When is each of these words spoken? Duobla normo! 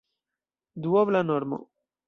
Duobla 0.85 1.21
normo! 1.29 1.63